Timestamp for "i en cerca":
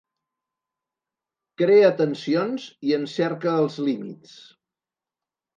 2.89-3.55